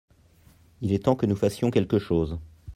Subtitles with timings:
[0.81, 2.39] il est temps que nous fassions quelque chose.